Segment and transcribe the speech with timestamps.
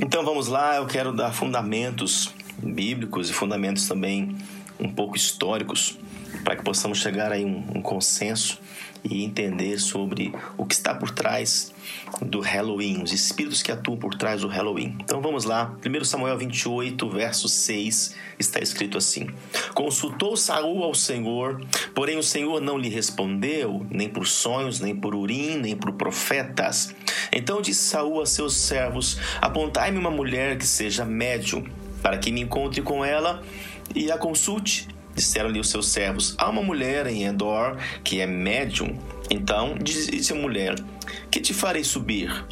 [0.00, 4.36] Então vamos lá, eu quero dar fundamentos bíblicos e fundamentos também
[4.78, 5.98] um pouco históricos
[6.44, 8.60] para que possamos chegar a um, um consenso
[9.02, 11.72] e entender sobre o que está por trás
[12.20, 14.96] do Halloween, os espíritos que atuam por trás do Halloween.
[15.00, 19.28] Então vamos lá, 1 Samuel 28, verso 6, está escrito assim:
[19.74, 21.60] Consultou Saul ao Senhor,
[21.94, 26.94] porém o Senhor não lhe respondeu, nem por sonhos, nem por urim, nem por profetas.
[27.32, 31.64] Então disse Saul a seus servos: Apontai-me uma mulher que seja médium,
[32.02, 33.42] para que me encontre com ela
[33.94, 34.88] e a consulte.
[35.14, 38.98] Disseram-lhe os seus servos: Há uma mulher em Endor que é médium.
[39.30, 40.74] Então disse a mulher:
[41.30, 42.44] Que te farei subir?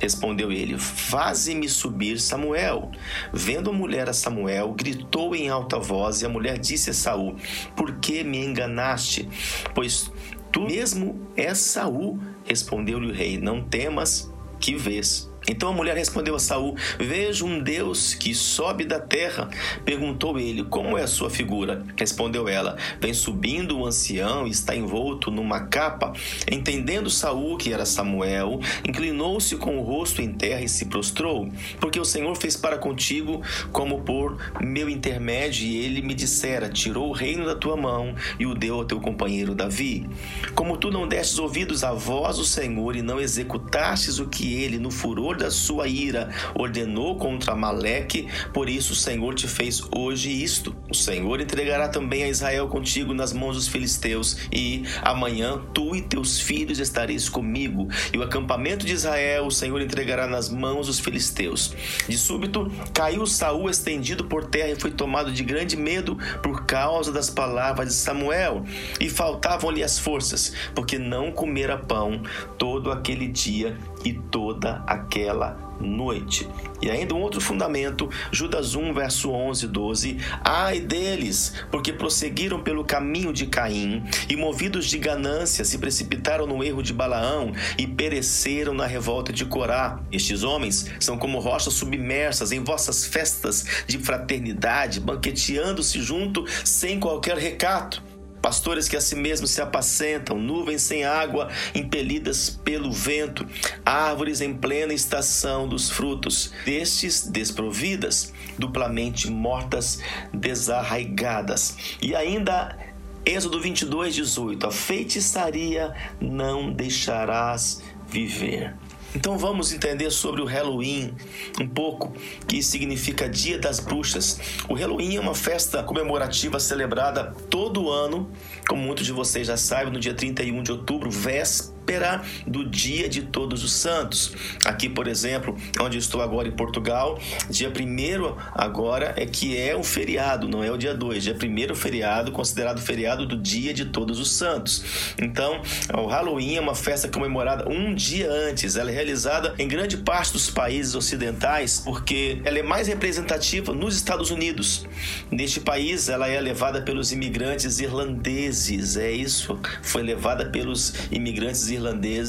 [0.00, 2.90] Respondeu ele: Faze-me subir Samuel.
[3.32, 7.36] Vendo a mulher a Samuel, gritou em alta voz, e a mulher disse a Saul:
[7.74, 9.28] Por que me enganaste?
[9.74, 10.10] Pois
[10.54, 12.18] tu mesmo és Saul.
[12.46, 15.28] Respondeu-lhe o rei: Não temas, que vês?
[15.48, 19.48] Então a mulher respondeu a Saul: Vejo um Deus que sobe da terra.
[19.84, 21.84] Perguntou ele: Como é a sua figura?
[21.96, 26.12] Respondeu ela: Vem subindo o ancião e está envolto numa capa.
[26.50, 31.48] Entendendo Saul que era Samuel, inclinou-se com o rosto em terra e se prostrou,
[31.80, 33.42] porque o Senhor fez para contigo
[33.72, 38.46] como por meu intermédio, e ele me dissera: Tirou o reino da tua mão e
[38.46, 40.06] o deu ao teu companheiro Davi.
[40.54, 44.78] Como tu não destes ouvidos à voz do Senhor e não executastes o que ele
[44.78, 50.30] no furor da sua ira ordenou contra Maleque, por isso o Senhor te fez hoje
[50.30, 50.74] isto.
[50.90, 56.02] O Senhor entregará também a Israel contigo nas mãos dos filisteus, e amanhã tu e
[56.02, 61.00] teus filhos estareis comigo, e o acampamento de Israel o Senhor entregará nas mãos dos
[61.00, 61.74] filisteus.
[62.08, 67.12] De súbito caiu Saul estendido por terra e foi tomado de grande medo por causa
[67.12, 68.64] das palavras de Samuel,
[69.00, 72.22] e faltavam-lhe as forças, porque não comera pão
[72.58, 76.48] todo aquele dia e toda aquela noite.
[76.80, 80.18] E ainda um outro fundamento, Judas 1, verso 11 e 12.
[80.44, 86.62] Ai deles, porque prosseguiram pelo caminho de Caim e, movidos de ganância, se precipitaram no
[86.62, 90.00] erro de Balaão e pereceram na revolta de Corá.
[90.12, 97.38] Estes homens são como rochas submersas em vossas festas de fraternidade, banqueteando-se junto sem qualquer
[97.38, 98.02] recato
[98.44, 103.46] pastores que a si mesmos se apacentam, nuvens sem água, impelidas pelo vento,
[103.86, 109.98] árvores em plena estação dos frutos, destes desprovidas, duplamente mortas,
[110.30, 111.96] desarraigadas.
[112.02, 112.76] E ainda
[113.24, 118.74] Êxodo 22, 18: A feitiçaria não deixarás viver.
[119.14, 121.14] Então vamos entender sobre o Halloween
[121.60, 122.12] um pouco,
[122.48, 124.40] que significa Dia das Bruxas.
[124.68, 128.30] O Halloween é uma festa comemorativa celebrada todo ano,
[128.68, 133.08] como muitos de vocês já sabem, no dia 31 de outubro, véspera véspera do dia
[133.08, 134.32] de Todos os Santos.
[134.64, 139.84] Aqui, por exemplo, onde estou agora em Portugal, dia 1 agora é que é um
[139.84, 144.18] feriado, não é o dia 2, dia 1 feriado, considerado feriado do dia de Todos
[144.18, 145.14] os Santos.
[145.20, 145.60] Então,
[145.94, 150.32] o Halloween é uma festa comemorada um dia antes, ela é realizada em grande parte
[150.32, 154.86] dos países ocidentais, porque ela é mais representativa nos Estados Unidos.
[155.30, 161.73] Neste país, ela é levada pelos imigrantes irlandeses, é isso, foi levada pelos imigrantes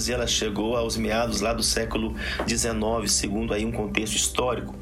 [0.07, 2.15] e ela chegou aos meados lá do século
[2.47, 4.75] XIX, segundo aí um contexto histórico.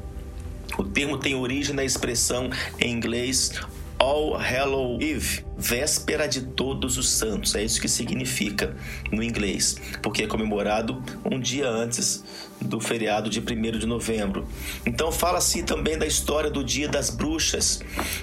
[0.78, 3.52] O termo tem origem na expressão em inglês
[3.98, 7.54] All Hallow Eve, véspera de todos os santos.
[7.54, 8.74] É isso que significa
[9.10, 12.24] no inglês, porque é comemorado um dia antes
[12.60, 14.46] do feriado de 1 de novembro.
[14.86, 17.80] Então fala-se também da história do Dia das Bruxas.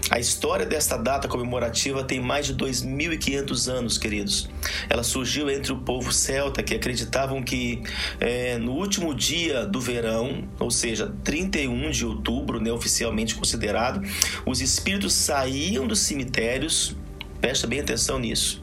[0.09, 4.49] A história desta data comemorativa tem mais de 2.500 anos, queridos.
[4.89, 7.81] Ela surgiu entre o povo celta que acreditavam que
[8.19, 14.01] é, no último dia do verão, ou seja, 31 de outubro, né, oficialmente considerado,
[14.45, 16.95] os espíritos saíam dos cemitérios.
[17.41, 18.61] Presta bem atenção nisso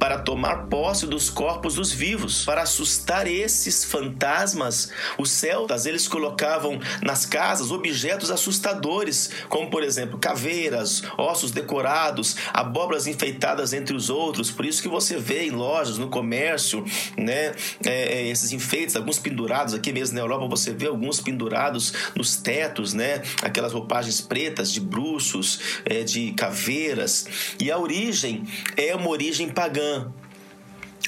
[0.00, 4.90] para tomar posse dos corpos dos vivos, para assustar esses fantasmas.
[5.18, 13.06] Os celtas, eles colocavam nas casas objetos assustadores, como por exemplo, caveiras, ossos decorados, abóboras
[13.06, 14.50] enfeitadas entre os outros.
[14.50, 16.82] Por isso que você vê em lojas, no comércio,
[17.14, 17.52] né,
[17.84, 22.36] é, é esses enfeites, alguns pendurados aqui mesmo na Europa, você vê alguns pendurados nos
[22.36, 27.26] tetos, né, aquelas roupagens pretas de bruxos, é, de caveiras.
[27.60, 28.44] E a origem
[28.78, 29.89] é uma origem pagã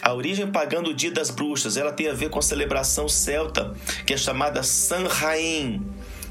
[0.03, 3.75] a origem pagã do Dia das Bruxas, ela tem a ver com a celebração celta,
[4.07, 5.81] que é chamada Samhain.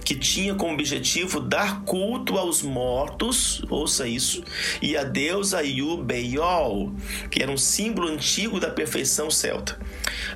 [0.03, 4.43] Que tinha como objetivo dar culto aos mortos, ouça isso,
[4.81, 6.93] e a deusa Yubeyol,
[7.29, 9.79] que era um símbolo antigo da perfeição celta.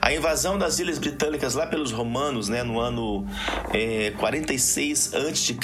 [0.02, 3.26] A invasão das Ilhas Britânicas lá pelos romanos, né, no ano
[3.74, 5.56] é, 46 a.C.,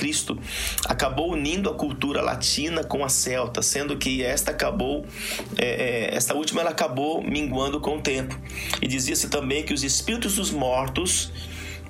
[0.86, 5.06] acabou unindo a cultura latina com a celta, sendo que esta acabou,
[5.58, 8.38] é, é, esta última ela acabou minguando com o tempo.
[8.82, 11.32] E dizia-se também que os espíritos dos mortos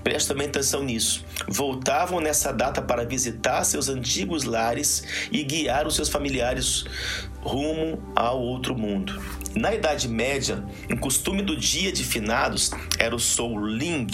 [0.03, 1.23] Presta também atenção nisso.
[1.47, 6.85] Voltavam nessa data para visitar seus antigos lares e guiar os seus familiares
[7.41, 9.19] rumo ao outro mundo.
[9.55, 14.07] Na Idade Média, um costume do dia de finados era o Souling,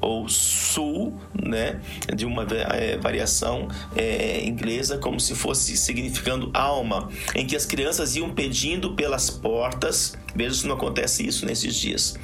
[0.00, 1.80] ou Sul, né,
[2.14, 8.16] de uma é, variação é, inglesa, como se fosse significando alma, em que as crianças
[8.16, 10.18] iam pedindo pelas portas.
[10.34, 12.18] Veja se não acontece isso nesses dias.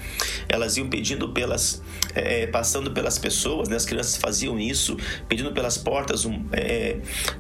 [0.49, 1.83] Elas iam pedindo pelas,
[2.15, 3.77] é, passando pelas pessoas, né?
[3.77, 4.97] as crianças faziam isso,
[5.29, 6.45] pedindo pelas portas, um,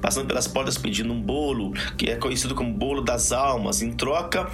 [0.01, 4.51] passando pelas portas pedindo um bolo, que é conhecido como bolo das almas, em troca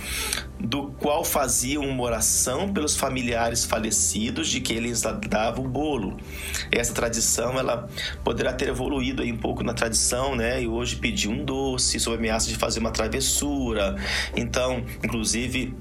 [0.61, 6.17] do qual faziam uma oração pelos familiares falecidos de que eles davam o bolo.
[6.71, 7.89] Essa tradição ela
[8.23, 10.63] poderá ter evoluído aí um pouco na tradição, né?
[10.63, 13.97] E hoje pedir um doce sob ameaça de fazer uma travessura.
[14.37, 15.75] Então, inclusive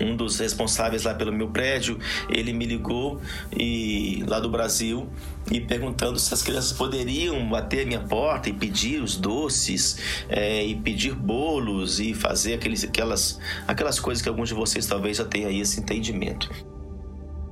[0.00, 1.98] um dos responsáveis lá pelo meu prédio,
[2.28, 3.20] ele me ligou
[3.56, 5.08] e lá do Brasil
[5.50, 9.98] e perguntando se as crianças poderiam bater a minha porta e pedir os doces
[10.28, 15.16] é, e pedir bolos e fazer aqueles, aquelas, aquelas coisas que alguns de vocês talvez
[15.16, 16.50] já tenham aí esse entendimento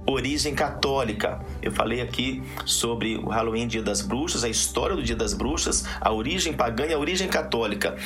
[0.07, 1.41] origem católica.
[1.61, 5.85] Eu falei aqui sobre o Halloween, Dia das Bruxas, a história do Dia das Bruxas,
[6.01, 7.97] a origem pagã e a origem católica.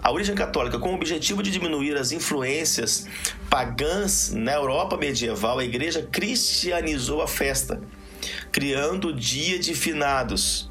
[0.00, 3.08] A origem católica, com o objetivo de diminuir as influências
[3.50, 7.80] pagãs na Europa medieval, a igreja cristianizou a festa,
[8.52, 10.67] criando o Dia de Finados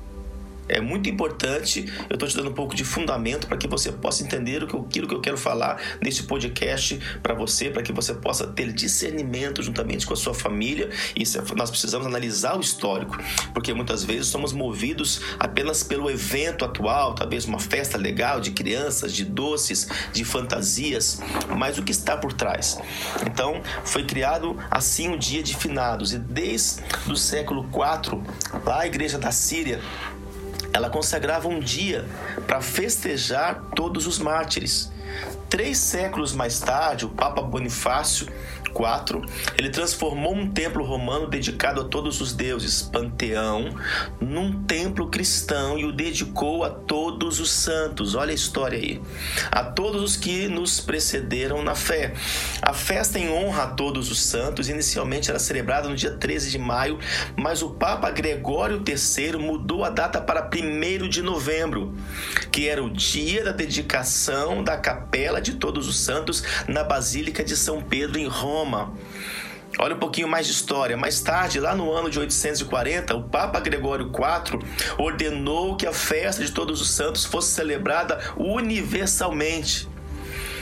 [0.68, 1.86] é muito importante.
[2.10, 4.76] Eu estou te dando um pouco de fundamento para que você possa entender o que,
[4.76, 9.62] aquilo que eu quero falar nesse podcast para você, para que você possa ter discernimento
[9.62, 10.90] juntamente com a sua família.
[11.16, 11.24] E
[11.56, 13.18] nós precisamos analisar o histórico,
[13.54, 19.14] porque muitas vezes somos movidos apenas pelo evento atual, talvez uma festa legal de crianças,
[19.14, 21.20] de doces, de fantasias,
[21.58, 22.78] mas o que está por trás.
[23.26, 28.22] Então, foi criado assim o dia de finados, e desde o século IV,
[28.66, 29.80] lá a igreja da Síria
[30.78, 32.06] ela consagrava um dia
[32.46, 34.92] para festejar todos os mártires.
[35.50, 38.28] Três séculos mais tarde, o Papa Bonifácio
[38.78, 39.24] 4,
[39.58, 43.76] ele transformou um templo romano dedicado a todos os deuses, panteão,
[44.22, 48.14] num templo cristão e o dedicou a todos os santos.
[48.14, 49.02] Olha a história aí.
[49.52, 52.14] A todos os que nos precederam na fé.
[52.62, 56.60] A festa em honra a todos os santos inicialmente era celebrada no dia 13 de
[56.60, 57.00] maio,
[57.36, 61.96] mas o Papa Gregório III mudou a data para 1 de novembro,
[62.52, 67.58] que era o dia da dedicação da capela de todos os santos na Basílica de
[67.58, 68.94] São Pedro em Roma Roma.
[69.80, 70.98] Olha um pouquinho mais de história.
[70.98, 74.60] Mais tarde, lá no ano de 840, o Papa Gregório IV
[74.98, 79.88] ordenou que a festa de Todos os Santos fosse celebrada universalmente.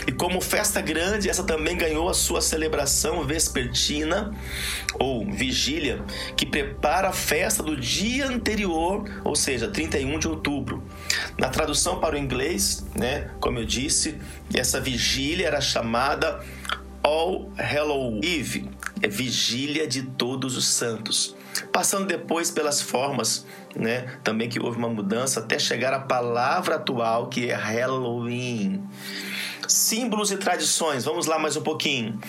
[0.07, 4.31] E como festa grande, essa também ganhou a sua celebração vespertina
[4.99, 6.03] ou vigília,
[6.37, 10.83] que prepara a festa do dia anterior, ou seja, 31 de outubro.
[11.39, 14.19] Na tradução para o inglês, né, como eu disse,
[14.53, 16.39] essa vigília era chamada
[17.05, 18.67] All Hallow Eve,
[18.99, 21.35] é vigília de todos os santos.
[21.71, 27.27] Passando depois pelas formas, né, também que houve uma mudança até chegar à palavra atual
[27.27, 28.83] que é Halloween.
[29.67, 32.19] Símbolos e tradições, vamos lá mais um pouquinho.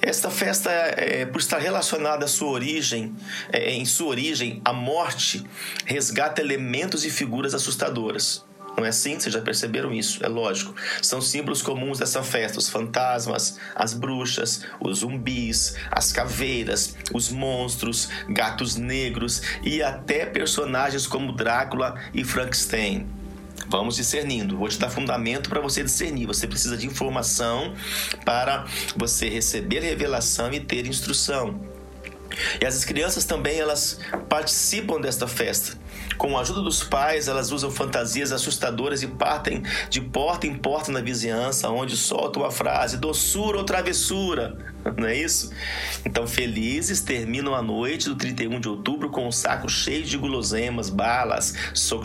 [0.00, 3.14] Esta festa, é, por estar relacionada à sua origem,
[3.52, 5.44] é, em sua origem, a morte
[5.84, 8.45] resgata elementos e figuras assustadoras.
[8.76, 9.18] Não é assim?
[9.18, 10.24] Vocês já perceberam isso?
[10.24, 10.74] É lógico.
[11.00, 18.08] São símbolos comuns dessa festa: os fantasmas, as bruxas, os zumbis, as caveiras, os monstros,
[18.28, 23.06] gatos negros e até personagens como Drácula e Frankenstein.
[23.68, 24.56] Vamos discernindo.
[24.56, 26.26] Vou te dar fundamento para você discernir.
[26.26, 27.74] Você precisa de informação
[28.24, 28.64] para
[28.96, 31.75] você receber revelação e ter instrução.
[32.60, 35.76] E as crianças também elas participam desta festa.
[36.16, 40.90] Com a ajuda dos pais, elas usam fantasias assustadoras e partem de porta em porta
[40.90, 44.75] na vizinhança, onde soltam a frase doçura ou travessura.
[44.96, 45.50] Não é isso?
[46.04, 50.90] Então, felizes terminam a noite do 31 de outubro com um saco cheio de guloseimas,
[50.90, 51.54] balas,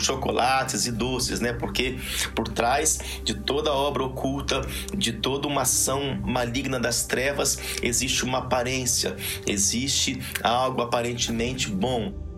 [0.00, 1.52] chocolates e doces, né?
[1.52, 1.98] Porque
[2.34, 4.62] por trás de toda obra oculta,
[4.96, 12.31] de toda uma ação maligna das trevas, existe uma aparência, existe algo aparentemente bom.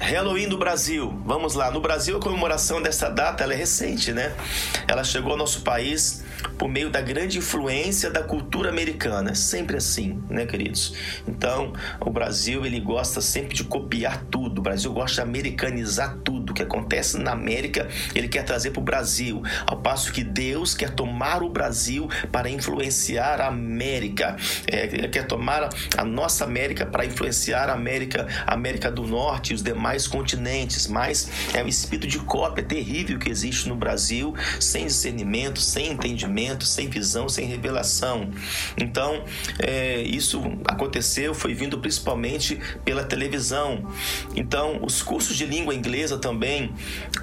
[0.00, 1.14] Halloween do Brasil.
[1.26, 1.70] Vamos lá.
[1.70, 4.34] No Brasil, a comemoração dessa data é recente, né?
[4.88, 6.24] Ela chegou ao nosso país
[6.56, 9.34] por meio da grande influência da cultura americana.
[9.34, 10.94] Sempre assim, né, queridos?
[11.28, 14.58] Então, o Brasil, ele gosta sempre de copiar tudo.
[14.58, 16.54] O Brasil gosta de americanizar tudo.
[16.54, 19.42] Que acontece na América, ele quer trazer para o Brasil.
[19.66, 24.36] Ao passo que Deus quer tomar o Brasil para influenciar a América.
[24.66, 29.52] É, ele quer tomar a nossa América para influenciar a América, a América do Norte
[29.52, 33.74] e os demais mais continentes, mas é um espírito de cópia terrível que existe no
[33.74, 38.30] Brasil, sem discernimento, sem entendimento, sem visão, sem revelação.
[38.76, 39.24] Então,
[39.58, 43.84] é, isso aconteceu, foi vindo principalmente pela televisão.
[44.36, 46.72] Então, os cursos de língua inglesa também,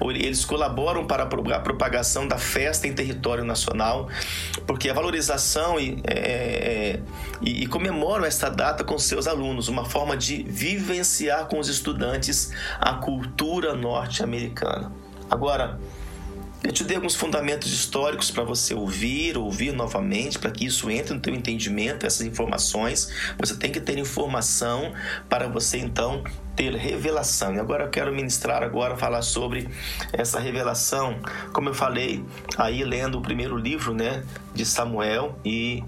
[0.02, 4.10] eles colaboram para a propagação da festa em território nacional,
[4.66, 7.00] porque a valorização e, é, é,
[7.40, 12.52] e, e comemoram esta data com seus alunos, uma forma de vivenciar com os estudantes
[12.78, 14.92] a cultura norte-americana.
[15.30, 15.78] Agora,
[16.62, 21.14] eu te dei alguns fundamentos históricos para você ouvir, ouvir novamente, para que isso entre
[21.14, 23.10] no teu entendimento, essas informações.
[23.38, 24.92] Você tem que ter informação
[25.28, 26.24] para você então
[26.58, 27.54] ter revelação.
[27.54, 29.68] E agora eu quero ministrar agora falar sobre
[30.12, 31.16] essa revelação,
[31.52, 32.24] como eu falei
[32.56, 35.84] aí lendo o primeiro livro, né, de Samuel e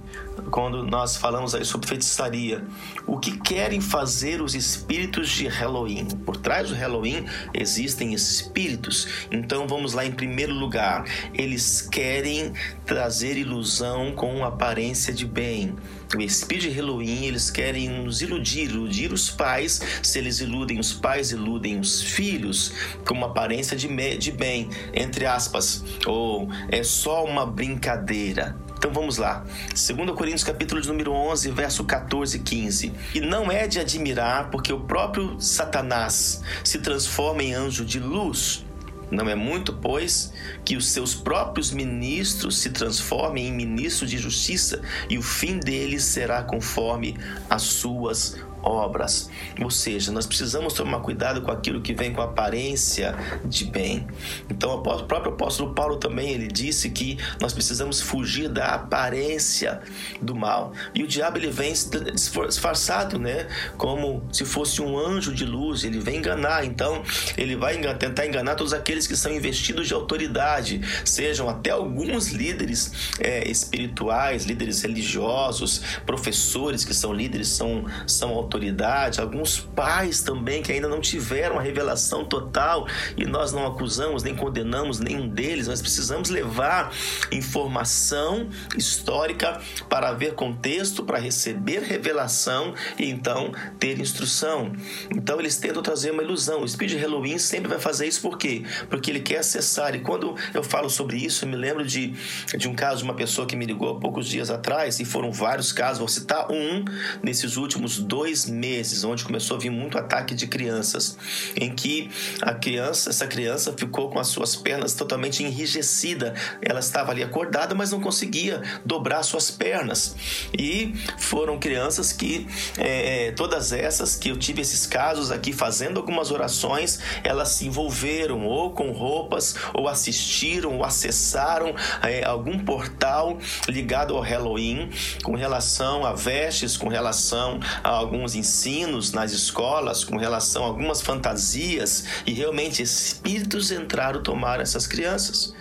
[0.52, 2.64] quando nós falamos aí sobre feitiçaria,
[3.04, 6.06] o que querem fazer os espíritos de Halloween?
[6.24, 9.26] Por trás do Halloween existem espíritos.
[9.32, 12.52] Então vamos lá em primeiro lugar, eles querem
[12.86, 15.74] trazer ilusão com aparência de bem.
[16.16, 19.80] O espírito de Halloween, eles querem nos iludir, iludir os pais.
[20.02, 22.72] Se eles iludem os pais, iludem os filhos
[23.06, 23.88] com uma aparência de,
[24.18, 25.84] de bem, entre aspas.
[26.06, 28.56] Ou é só uma brincadeira.
[28.76, 29.44] Então vamos lá.
[29.68, 32.92] 2 Coríntios capítulo de número 11, verso 14 e 15.
[33.14, 38.64] E não é de admirar, porque o próprio Satanás se transforma em anjo de luz.
[39.10, 40.32] Não é muito, pois,
[40.64, 46.04] que os seus próprios ministros se transformem em ministros de justiça, e o fim deles
[46.04, 47.16] será conforme
[47.48, 49.30] as suas obras.
[49.62, 53.14] Ou seja, nós precisamos tomar cuidado com aquilo que vem com aparência
[53.44, 54.06] de bem.
[54.48, 59.80] Então, o próprio apóstolo Paulo também ele disse que nós precisamos fugir da aparência
[60.20, 60.72] do mal.
[60.94, 65.98] E o diabo ele vem disfarçado, né, como se fosse um anjo de luz, ele
[65.98, 66.64] vem enganar.
[66.64, 67.02] Então,
[67.36, 72.92] ele vai tentar enganar todos aqueles que são investidos de autoridade, sejam até alguns líderes
[73.18, 80.72] é, espirituais, líderes religiosos, professores que são líderes, são, são autoridade, alguns pais também que
[80.72, 85.80] ainda não tiveram a revelação total e nós não acusamos nem condenamos nenhum deles, nós
[85.80, 86.92] precisamos levar
[87.30, 94.72] informação histórica para ver contexto, para receber revelação e então ter instrução.
[95.14, 96.62] Então eles tentam trazer uma ilusão.
[96.62, 98.64] O de Halloween sempre vai fazer isso por quê?
[98.88, 99.94] Porque ele quer acessar.
[99.94, 102.14] E quando eu falo sobre isso, eu me lembro de,
[102.56, 105.30] de um caso de uma pessoa que me ligou há poucos dias atrás, e foram
[105.30, 106.84] vários casos, vou citar um
[107.22, 111.16] nesses últimos dois meses, onde começou a vir muito ataque de crianças,
[111.56, 112.10] em que
[112.42, 116.34] a criança, essa criança ficou com as suas pernas totalmente enrijecida.
[116.62, 120.14] Ela estava ali acordada, mas não conseguia dobrar suas pernas.
[120.56, 122.46] E foram crianças que,
[122.78, 127.66] é, é, todas essas que eu tive esses casos aqui fazendo algumas orações, elas se
[127.66, 134.90] envolveram ou com roupas, ou assistiram, ou acessaram é, algum portal ligado ao Halloween
[135.22, 140.66] com relação a vestes, com relação a alguns alguns ensinos nas escolas com relação a
[140.66, 145.54] algumas fantasias e realmente espíritos entraram tomar essas crianças.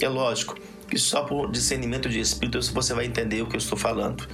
[0.00, 0.56] É lógico
[0.94, 4.28] que só por discernimento de espírito você vai entender o que eu estou falando.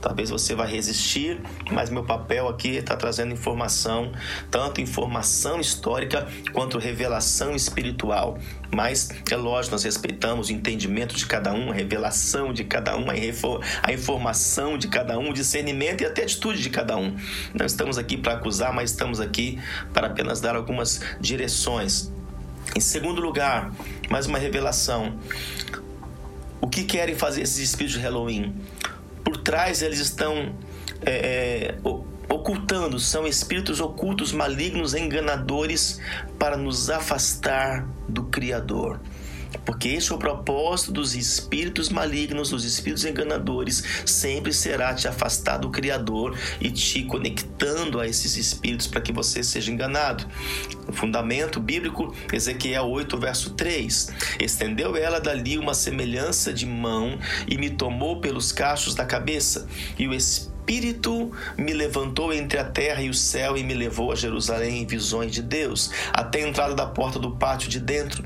[0.00, 1.38] Talvez você vai resistir,
[1.70, 4.12] mas meu papel aqui está trazendo informação,
[4.50, 8.38] tanto informação histórica quanto revelação espiritual.
[8.74, 13.08] Mas é lógico, nós respeitamos o entendimento de cada um, a revelação de cada um,
[13.10, 17.14] a informação de cada um, o discernimento e até a atitude de cada um.
[17.52, 19.60] Não estamos aqui para acusar, mas estamos aqui
[19.92, 22.10] para apenas dar algumas direções.
[22.74, 23.70] Em segundo lugar,
[24.08, 25.14] mais uma revelação.
[26.66, 28.52] O que querem fazer esses espíritos de Halloween?
[29.22, 30.52] Por trás eles estão
[31.00, 31.74] é, é
[32.28, 36.00] ocultando, são espíritos ocultos, malignos, enganadores
[36.40, 38.98] para nos afastar do Criador.
[39.64, 45.58] Porque esse é o propósito dos espíritos malignos, dos espíritos enganadores, sempre será te afastar
[45.58, 50.26] do Criador e te conectando a esses espíritos para que você seja enganado.
[50.86, 57.58] O fundamento bíblico, Ezequiel 8, verso 3: Estendeu ela dali uma semelhança de mão e
[57.58, 59.66] me tomou pelos cachos da cabeça,
[59.98, 64.16] e o Espírito me levantou entre a terra e o céu e me levou a
[64.16, 68.24] Jerusalém em visões de Deus, até a entrada da porta do pátio de dentro,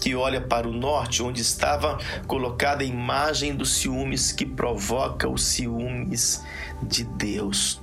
[0.00, 5.44] que olha para o norte, onde estava colocada a imagem dos ciúmes que provoca os
[5.44, 6.42] ciúmes
[6.82, 7.81] de Deus.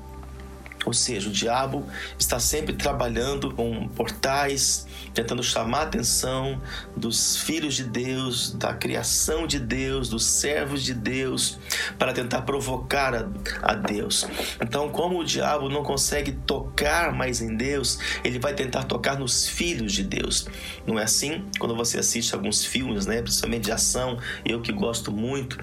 [0.85, 1.85] Ou seja, o diabo
[2.17, 6.61] está sempre trabalhando com portais, tentando chamar a atenção
[6.95, 11.59] dos filhos de Deus, da criação de Deus, dos servos de Deus,
[11.97, 13.27] para tentar provocar a,
[13.61, 14.25] a Deus.
[14.61, 19.47] Então, como o diabo não consegue tocar mais em Deus, ele vai tentar tocar nos
[19.47, 20.47] filhos de Deus.
[20.87, 21.43] Não é assim?
[21.59, 25.57] Quando você assiste alguns filmes, né, principalmente de ação, eu que gosto muito,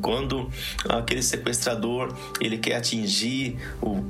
[0.00, 0.50] quando
[0.88, 4.04] aquele sequestrador ele quer atingir o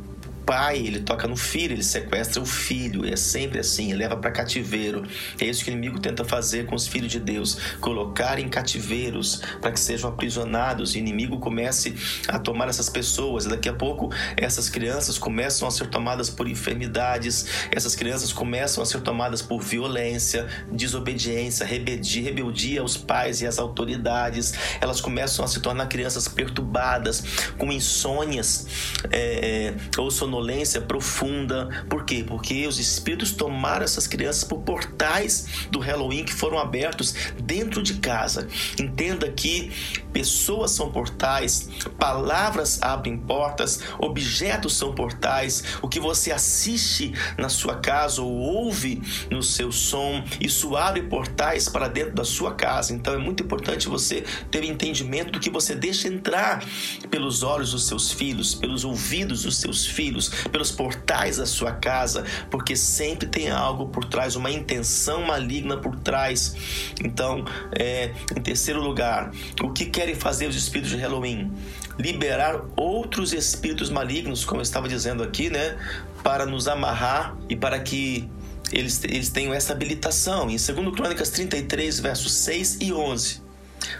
[0.45, 3.05] pai, ele toca no filho, ele sequestra o filho.
[3.07, 5.03] É sempre assim, leva para cativeiro.
[5.41, 9.41] É isso que o inimigo tenta fazer com os filhos de Deus, colocar em cativeiros
[9.61, 10.95] para que sejam aprisionados.
[10.95, 11.95] E o inimigo comece
[12.29, 13.47] a tomar essas pessoas.
[13.47, 18.83] E daqui a pouco essas crianças começam a ser tomadas por enfermidades, essas crianças começam
[18.83, 24.55] a ser tomadas por violência, desobediência, rebeldia, aos pais e às autoridades.
[24.81, 27.23] Elas começam a se tornar crianças perturbadas,
[27.57, 28.67] com insônias
[29.11, 31.85] é, ou sonolência sonolência profunda.
[31.89, 32.25] Por quê?
[32.27, 37.95] Porque os espíritos tomaram essas crianças por portais do Halloween que foram abertos dentro de
[37.95, 38.49] casa.
[38.79, 39.71] Entenda que
[40.13, 45.63] pessoas são portais, palavras abrem portas, objetos são portais.
[45.81, 51.69] O que você assiste na sua casa ou ouve no seu som, isso abre portais
[51.69, 52.93] para dentro da sua casa.
[52.93, 56.65] Então é muito importante você ter entendimento do que você deixa entrar
[57.11, 62.25] pelos olhos dos seus filhos, pelos ouvidos dos seus filhos pelos portais da sua casa,
[62.51, 66.55] porque sempre tem algo por trás, uma intenção maligna por trás.
[67.03, 67.45] Então,
[67.79, 69.31] é, em terceiro lugar,
[69.63, 71.53] o que querem fazer os espíritos de Halloween?
[71.99, 75.77] Liberar outros espíritos malignos, como eu estava dizendo aqui, né?
[76.23, 78.29] Para nos amarrar e para que
[78.73, 80.51] eles, eles tenham essa habilitação.
[80.51, 83.44] Em 2 Crônicas 33, versos 6 e 11.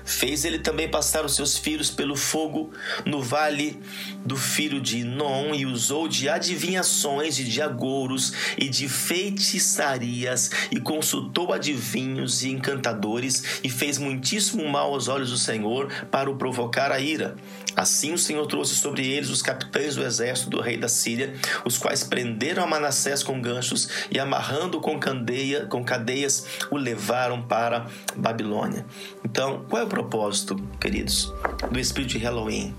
[0.05, 2.73] Fez ele também passar os seus filhos pelo fogo
[3.05, 3.81] no vale
[4.25, 10.81] do filho de Non e usou de adivinhações e de agouros e de feitiçarias e
[10.81, 16.91] consultou adivinhos e encantadores e fez muitíssimo mal aos olhos do Senhor para o provocar
[16.91, 17.37] a ira.
[17.77, 21.77] Assim o Senhor trouxe sobre eles os capitães do exército do rei da Síria, os
[21.77, 27.87] quais prenderam a Manassés com ganchos e amarrando com, candeia, com cadeias o levaram para
[28.15, 28.87] Babilônia.
[29.25, 31.35] Então, qual é o propósito, queridos,
[31.69, 32.73] do espírito de Halloween?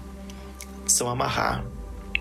[0.85, 1.61] São amarrar.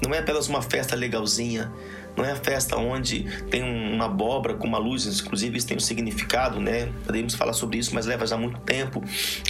[0.02, 1.72] Não é apenas uma festa legalzinha,
[2.16, 5.80] não é a festa onde tem uma abóbora com uma luz, inclusive isso tem um
[5.80, 6.92] significado, né?
[7.04, 9.02] Podemos falar sobre isso, mas leva já muito tempo.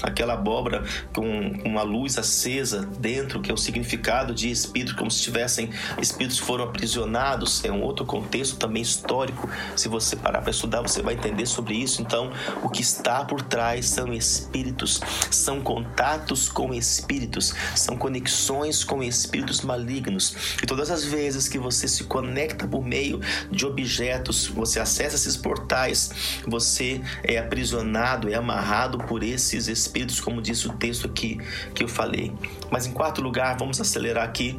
[0.02, 1.24] Aquela abóbora com
[1.64, 6.64] uma luz acesa dentro, que é o significado de espírito, como se tivessem espíritos foram
[6.64, 7.64] aprisionados.
[7.64, 9.48] É um outro contexto também histórico.
[9.76, 12.00] Se você parar para estudar, você vai entender sobre isso.
[12.00, 12.30] Então,
[12.62, 15.00] o que está por trás são espíritos,
[15.30, 20.56] são contatos com espíritos, são conexões com espíritos malignos.
[20.62, 25.16] E todas as vezes que você se conecta conecta por meio de objetos, você acessa
[25.16, 31.38] esses portais, você é aprisionado, é amarrado por esses espíritos, como diz o texto aqui
[31.74, 32.32] que eu falei.
[32.70, 34.58] Mas em quarto lugar, vamos acelerar aqui.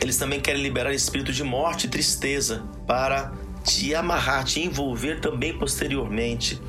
[0.00, 3.32] Eles também querem liberar espírito de morte e tristeza para
[3.64, 6.60] te amarrar, te envolver também posteriormente.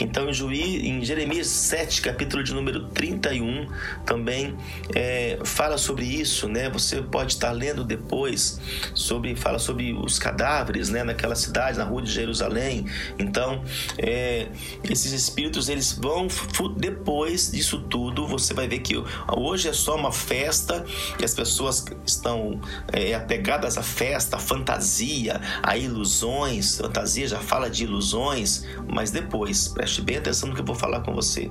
[0.00, 3.66] Então, em, Juí, em Jeremias 7, capítulo de número 31,
[4.06, 4.56] também
[4.94, 6.70] é, fala sobre isso, né?
[6.70, 8.60] Você pode estar lendo depois
[8.94, 11.02] sobre, fala sobre os cadáveres, né?
[11.02, 12.86] Naquela cidade, na rua de Jerusalém.
[13.18, 13.64] Então,
[13.98, 14.46] é,
[14.88, 16.28] esses espíritos, eles vão,
[16.76, 18.94] depois disso tudo, você vai ver que
[19.36, 20.84] hoje é só uma festa
[21.20, 22.60] e as pessoas estão
[22.92, 26.78] é, apegadas à festa, à fantasia, a ilusões.
[26.78, 31.00] Fantasia já fala de ilusões, mas depois, Preste bem atenção no que eu vou falar
[31.00, 31.50] com você.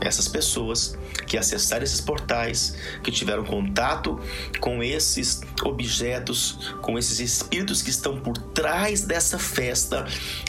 [0.00, 0.96] Essas pessoas
[1.26, 4.20] que acessaram esses portais, que tiveram contato
[4.60, 10.06] com esses objetos, com esses espíritos que estão por trás dessa festa,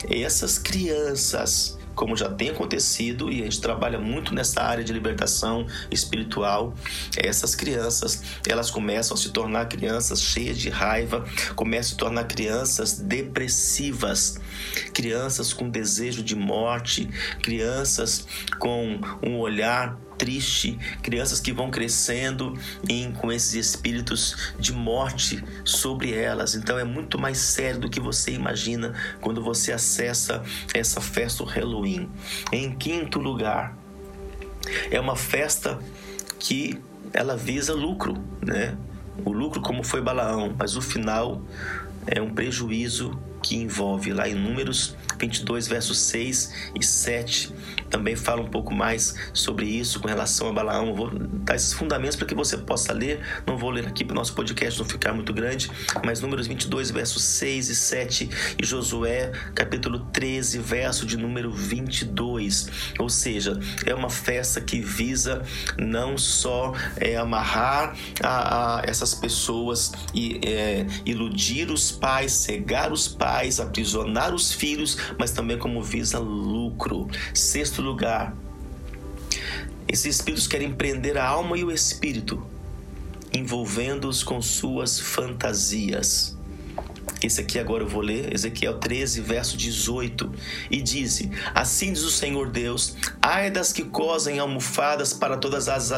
[0.08, 5.66] essas crianças como já tem acontecido e a gente trabalha muito nessa área de libertação
[5.90, 6.72] espiritual,
[7.14, 12.24] essas crianças, elas começam a se tornar crianças cheias de raiva, começam a se tornar
[12.24, 14.40] crianças depressivas,
[14.94, 17.06] crianças com desejo de morte,
[17.42, 18.26] crianças
[18.58, 22.52] com um olhar triste, crianças que vão crescendo
[22.86, 26.54] em, com esses espíritos de morte sobre elas.
[26.54, 30.42] Então é muito mais sério do que você imagina quando você acessa
[30.74, 32.06] essa festa do Halloween.
[32.52, 33.74] Em quinto lugar,
[34.90, 35.78] é uma festa
[36.38, 36.78] que
[37.14, 38.76] ela visa lucro, né?
[39.24, 41.42] o lucro como foi Balaão, mas o final
[42.06, 47.54] é um prejuízo que envolve lá em Números 22, versos 6 e 7.
[47.90, 50.88] Também fala um pouco mais sobre isso com relação a Balaão.
[50.88, 53.20] Eu vou dar esses fundamentos para que você possa ler.
[53.46, 55.70] Não vou ler aqui para o nosso podcast não ficar muito grande,
[56.04, 62.92] mas Números 22, versos 6 e 7 e Josué, capítulo 13, verso de número 22.
[62.98, 65.42] Ou seja, é uma festa que visa
[65.78, 73.08] não só é, amarrar a, a essas pessoas e é, iludir os pais, cegar os
[73.08, 77.08] pais aprisionar os filhos, mas também como visa lucro.
[77.34, 78.34] Sexto lugar,
[79.88, 82.46] esses espíritos querem prender a alma e o espírito,
[83.32, 86.38] envolvendo-os com suas fantasias.
[87.22, 90.32] Esse aqui agora eu vou ler, Ezequiel 13, verso 18.
[90.70, 91.22] E diz:
[91.54, 95.92] Assim diz o Senhor Deus: ai das que cosem almofadas para todas as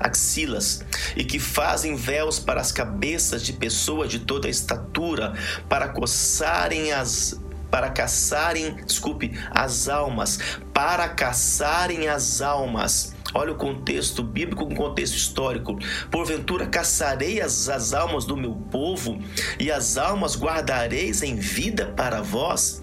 [0.00, 0.84] axilas,
[1.16, 5.32] e que fazem véus para as cabeças de pessoas de toda a estatura,
[5.68, 10.38] para coçarem as para caçarem, desculpe, as almas,
[10.72, 15.78] para caçarem as almas Olha o contexto bíblico, o contexto histórico.
[16.10, 19.18] Porventura caçarei as almas do meu povo
[19.60, 22.82] e as almas guardareis em vida para vós?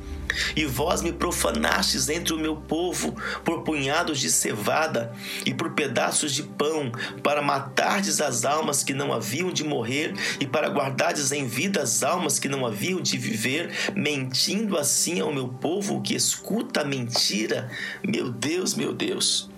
[0.56, 5.14] E vós me profanastes entre o meu povo por punhados de cevada
[5.46, 6.92] e por pedaços de pão,
[7.24, 12.04] para matardes as almas que não haviam de morrer e para guardardes em vida as
[12.04, 17.70] almas que não haviam de viver, mentindo assim ao meu povo que escuta a mentira.
[18.04, 19.50] Meu Deus, meu Deus.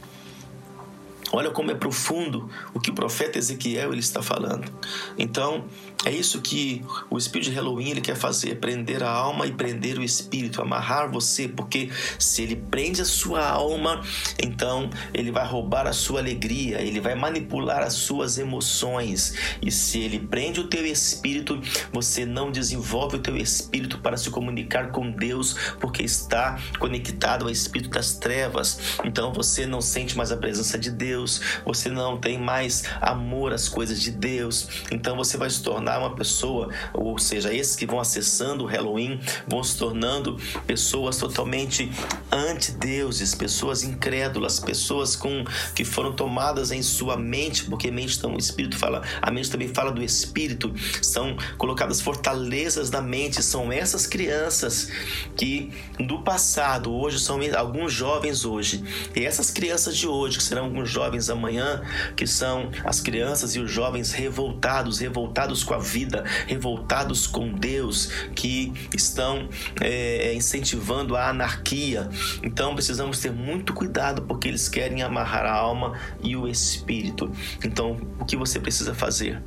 [1.31, 4.71] Olha como é profundo o que o profeta Ezequiel ele está falando.
[5.17, 5.65] Então,
[6.05, 9.97] é isso que o espírito de Halloween ele quer fazer, prender a alma e prender
[9.97, 14.01] o espírito, amarrar você, porque se ele prende a sua alma,
[14.41, 19.33] então ele vai roubar a sua alegria, ele vai manipular as suas emoções.
[19.61, 21.59] E se ele prende o teu espírito,
[21.91, 27.51] você não desenvolve o teu espírito para se comunicar com Deus, porque está conectado ao
[27.51, 28.99] espírito das trevas.
[29.03, 33.67] Então você não sente mais a presença de Deus, você não tem mais amor às
[33.67, 34.69] coisas de Deus.
[34.91, 39.19] Então você vai se tornar uma pessoa, ou seja, esses que vão acessando o Halloween
[39.47, 41.91] vão se tornando pessoas totalmente
[42.31, 45.45] anti-deuses, pessoas incrédulas, pessoas com
[45.75, 49.91] que foram tomadas em sua mente, porque mente o espírito fala, a mente também fala
[49.91, 54.89] do espírito, são colocadas fortalezas da mente, são essas crianças
[55.35, 58.83] que do passado, hoje são alguns jovens hoje,
[59.15, 61.81] e essas crianças de hoje, que serão alguns jovens amanhã,
[62.15, 68.09] que são as crianças e os jovens revoltados, revoltados com a vida, revoltados com Deus,
[68.35, 69.49] que estão
[69.81, 72.09] é, incentivando a anarquia.
[72.43, 77.31] Então precisamos ter muito cuidado porque eles querem amarrar a alma e o espírito.
[77.63, 79.41] Então, o que você precisa fazer?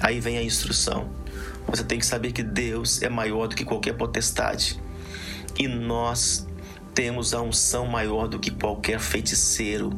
[0.00, 1.10] Aí vem a instrução.
[1.66, 4.80] Você tem que saber que Deus é maior do que qualquer potestade.
[5.58, 6.46] E nós
[6.94, 9.90] temos a unção maior do que qualquer feiticeiro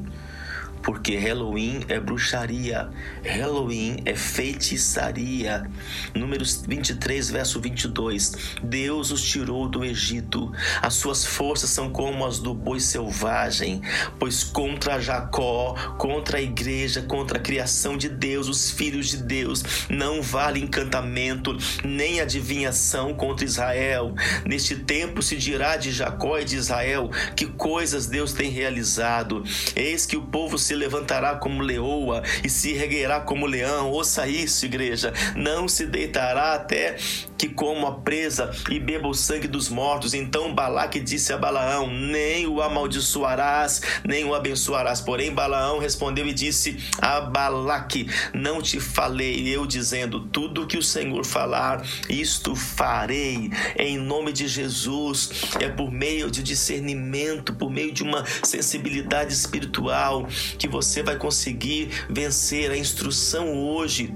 [0.83, 2.90] porque Halloween é bruxaria,
[3.25, 5.71] Halloween é feitiçaria.
[6.14, 8.57] Números 23, verso 22.
[8.62, 13.83] Deus os tirou do Egito, as suas forças são como as do boi selvagem,
[14.19, 19.62] pois contra Jacó, contra a igreja, contra a criação de Deus, os filhos de Deus,
[19.88, 24.14] não vale encantamento, nem adivinhação contra Israel.
[24.45, 29.45] Neste tempo se dirá de Jacó e de Israel que coisas Deus tem realizado.
[29.75, 33.90] Eis que o povo se se levantará como leoa e se erguerá como leão.
[33.90, 35.12] Ouça isso, igreja.
[35.35, 36.96] Não se deitará até
[37.40, 40.12] que coma a presa e beba o sangue dos mortos.
[40.12, 45.00] Então Balaque disse a Balaão: Nem o amaldiçoarás, nem o abençoarás.
[45.00, 50.83] Porém, Balaão respondeu e disse a Balaque: Não te falei eu dizendo tudo que o
[50.83, 53.50] Senhor falar, isto farei.
[53.74, 60.26] Em nome de Jesus, é por meio de discernimento, por meio de uma sensibilidade espiritual
[60.59, 62.70] que você vai conseguir vencer.
[62.70, 64.14] A instrução hoje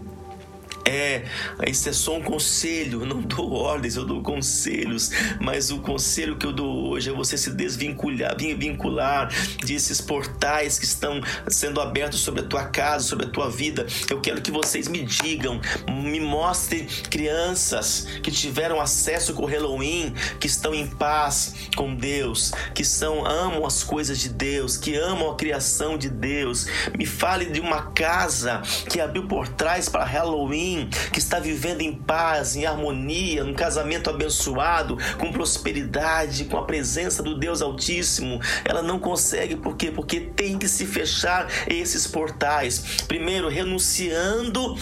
[0.87, 1.25] é,
[1.67, 6.37] isso é só um conselho, eu não dou ordens, eu dou conselhos, mas o conselho
[6.37, 9.33] que eu dou hoje é você se desvincular, vincular
[9.65, 13.87] desses portais que estão sendo abertos sobre a tua casa, sobre a tua vida.
[14.11, 15.59] Eu quero que vocês me digam,
[15.91, 22.53] me mostrem crianças que tiveram acesso com o Halloween, que estão em paz com Deus,
[22.75, 26.67] que são amam as coisas de Deus, que amam a criação de Deus.
[26.99, 30.74] Me fale de uma casa que abriu portais para Halloween
[31.13, 37.23] Que está vivendo em paz, em harmonia, num casamento abençoado, com prosperidade, com a presença
[37.23, 39.91] do Deus Altíssimo, ela não consegue, por quê?
[39.91, 43.05] Porque tem que se fechar esses portais.
[43.07, 44.77] Primeiro, renunciando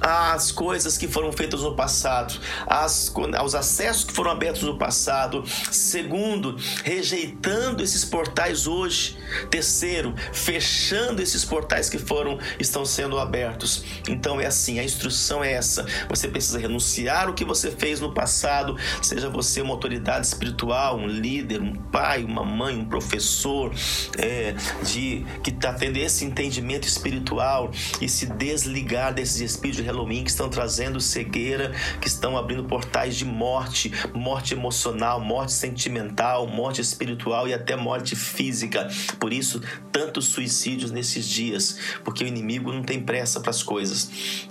[0.00, 5.44] às coisas que foram feitas no passado, às, aos acessos que foram abertos no passado.
[5.70, 9.16] Segundo, rejeitando esses portais hoje.
[9.50, 13.84] Terceiro, fechando esses portais que foram estão sendo abertos.
[14.08, 15.86] Então é assim, a instrução é essa.
[16.08, 21.06] Você precisa renunciar o que você fez no passado, seja você uma autoridade espiritual, um
[21.06, 23.72] líder, um pai, uma mãe, um professor,
[24.18, 27.70] é, de que está tendo esse entendimento espiritual
[28.00, 33.16] e se desligar desses espíritos de Halloween que estão trazendo cegueira, que estão abrindo portais
[33.16, 38.88] de morte, morte emocional, morte sentimental, morte espiritual e até morte física.
[39.18, 39.60] Por isso,
[39.92, 44.10] tantos suicídios nesses dias, porque o inimigo não tem pressa para as coisas.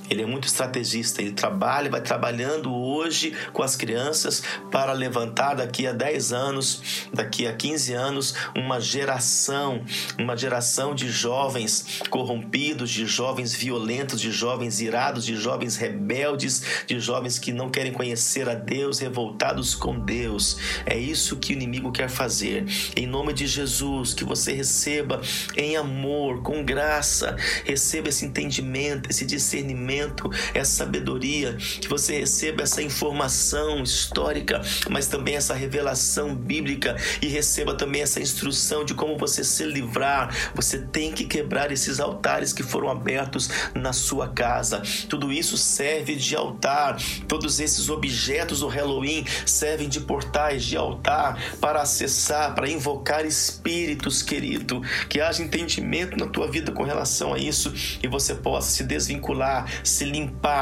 [0.10, 5.88] Ele é muito estrategista, ele trabalha, vai trabalhando hoje com as crianças para levantar daqui
[5.88, 9.84] a 10 anos, daqui a 15 anos, uma geração,
[10.20, 17.00] uma geração de jovens corrompidos, de jovens violentos, de jovens irados, de jovens rebeldes, de
[17.00, 20.58] jovens que não querem conhecer a Deus, revoltados com Deus.
[20.86, 22.66] É isso que o inimigo quer fazer.
[22.96, 25.22] Em nome de Jesus, que você receba
[25.56, 32.82] em amor, com graça, receba esse entendimento, esse discernimento, essa sabedoria, que você receba essa
[32.82, 39.44] informação histórica, mas também essa revelação bíblica e receba também essa instrução de como você
[39.44, 40.36] se livrar.
[40.56, 44.82] Você tem que quebrar esses altares que foram abertos na sua casa.
[45.10, 46.98] Tudo isso serve de altar.
[47.28, 54.22] Todos esses objetos do Halloween servem de portais de altar para acessar, para invocar espíritos,
[54.22, 54.82] querido.
[55.10, 59.70] Que haja entendimento na tua vida com relação a isso e você possa se desvincular,
[59.84, 60.55] se limpar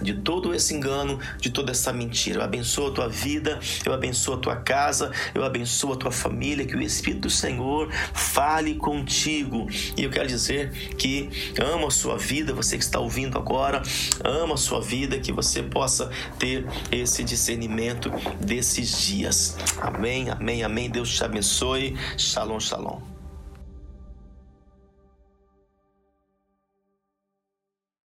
[0.00, 2.40] de todo esse engano, de toda essa mentira.
[2.40, 6.66] Eu abençoo a tua vida, eu abençoo a tua casa, eu abençoo a tua família,
[6.66, 9.66] que o Espírito do Senhor fale contigo.
[9.96, 11.28] E eu quero dizer que
[11.60, 13.82] amo a sua vida, você que está ouvindo agora,
[14.24, 18.10] ama a sua vida, que você possa ter esse discernimento
[18.40, 19.56] desses dias.
[19.80, 20.90] Amém, amém, amém.
[20.90, 21.96] Deus te abençoe.
[22.16, 23.09] Shalom, shalom.